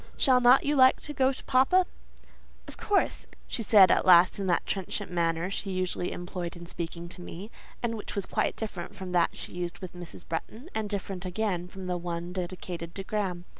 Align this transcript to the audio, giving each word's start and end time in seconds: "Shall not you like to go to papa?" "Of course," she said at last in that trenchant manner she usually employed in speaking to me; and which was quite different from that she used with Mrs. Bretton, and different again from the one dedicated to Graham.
"Shall 0.17 0.41
not 0.41 0.65
you 0.65 0.75
like 0.75 0.99
to 1.01 1.13
go 1.13 1.31
to 1.31 1.43
papa?" 1.43 1.85
"Of 2.67 2.75
course," 2.75 3.27
she 3.47 3.61
said 3.61 3.91
at 3.91 4.03
last 4.03 4.39
in 4.39 4.47
that 4.47 4.65
trenchant 4.65 5.11
manner 5.11 5.51
she 5.51 5.69
usually 5.71 6.11
employed 6.11 6.55
in 6.57 6.65
speaking 6.65 7.07
to 7.09 7.21
me; 7.21 7.51
and 7.83 7.95
which 7.95 8.15
was 8.15 8.25
quite 8.25 8.55
different 8.55 8.95
from 8.95 9.11
that 9.11 9.37
she 9.37 9.51
used 9.53 9.77
with 9.77 9.93
Mrs. 9.93 10.27
Bretton, 10.27 10.71
and 10.73 10.89
different 10.89 11.23
again 11.23 11.67
from 11.67 11.85
the 11.85 11.97
one 11.97 12.33
dedicated 12.33 12.95
to 12.95 13.03
Graham. 13.03 13.45